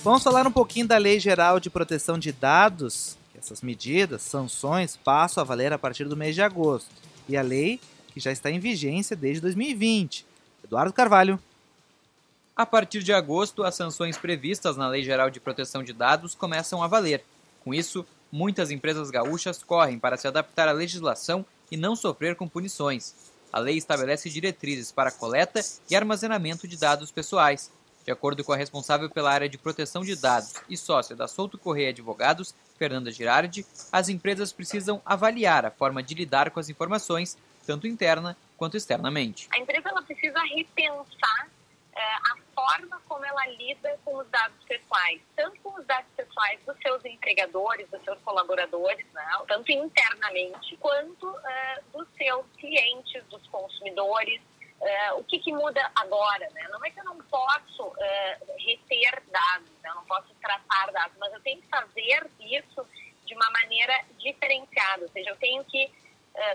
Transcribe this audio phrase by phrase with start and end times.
[0.00, 3.18] Vamos falar um pouquinho da Lei Geral de Proteção de Dados.
[3.36, 6.88] Essas medidas, sanções, passam a valer a partir do mês de agosto.
[7.28, 7.80] E a lei
[8.14, 10.24] que já está em vigência desde 2020.
[10.62, 11.42] Eduardo Carvalho.
[12.54, 16.80] A partir de agosto, as sanções previstas na Lei Geral de Proteção de Dados começam
[16.80, 17.24] a valer.
[17.64, 22.46] Com isso, muitas empresas gaúchas correm para se adaptar à legislação e não sofrer com
[22.46, 23.16] punições.
[23.52, 25.60] A lei estabelece diretrizes para coleta
[25.90, 27.72] e armazenamento de dados pessoais.
[28.08, 31.58] De acordo com a responsável pela área de proteção de dados e sócia da Souto
[31.58, 37.36] Correia Advogados, Fernanda Girardi, as empresas precisam avaliar a forma de lidar com as informações,
[37.66, 39.46] tanto interna quanto externamente.
[39.52, 41.50] A empresa ela precisa repensar
[41.94, 46.58] é, a forma como ela lida com os dados pessoais, tanto com os dados pessoais
[46.64, 53.46] dos seus empregadores, dos seus colaboradores, né, tanto internamente, quanto é, dos seus clientes, dos
[53.48, 54.40] consumidores.
[54.80, 56.48] É, o que, que, muda agora?
[56.50, 56.68] Né?
[56.70, 57.92] Não é que eu não posso
[58.58, 59.90] reter dados, né?
[59.90, 62.86] eu não posso tratar dados, mas eu tenho que fazer isso
[63.26, 65.90] de uma maneira diferenciada, ou seja, eu tenho que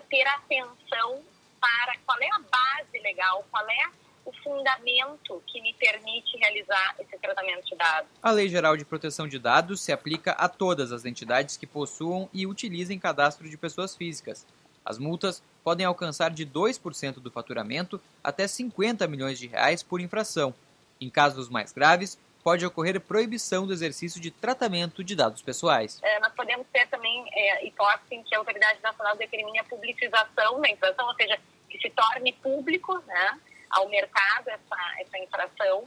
[0.09, 1.21] ter atenção
[1.59, 3.91] para qual é a base legal, qual é
[4.25, 8.09] o fundamento que me permite realizar esse tratamento de dados.
[8.21, 12.29] A Lei Geral de Proteção de Dados se aplica a todas as entidades que possuam
[12.33, 14.45] e utilizem cadastro de pessoas físicas.
[14.85, 20.53] As multas podem alcançar de 2% do faturamento até 50 milhões de reais por infração.
[20.99, 25.99] Em casos mais graves, pode ocorrer proibição do exercício de tratamento de dados pessoais.
[26.03, 30.59] É, nós podemos ter também é, hipótese em que a Autoridade Nacional decrimine a publicização
[30.59, 31.39] da infração, ou seja,
[31.69, 33.39] que se torne público, né,
[33.69, 35.85] ao mercado essa, essa infração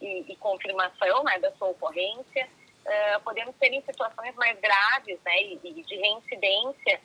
[0.00, 2.48] e, e confirmação né, da sua ocorrência.
[2.86, 7.00] Uh, podemos ter em situações mais graves né, e, e de reincidência,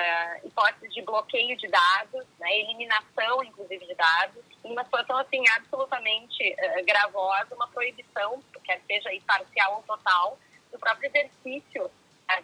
[0.00, 4.42] uh, hipóteses de bloqueio de dados, né, eliminação, inclusive, de dados.
[4.64, 10.38] Uma situação assim absolutamente uh, gravosa, uma proibição, quer seja aí, parcial ou total,
[10.72, 11.90] do próprio exercício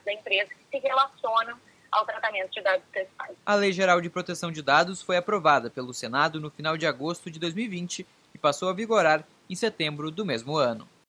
[0.04, 1.56] da empresa que se relacionam
[1.92, 3.36] ao tratamento de dados pessoais.
[3.44, 7.30] A Lei Geral de Proteção de Dados foi aprovada pelo Senado no final de agosto
[7.30, 10.88] de 2020 e passou a vigorar em setembro do mesmo ano.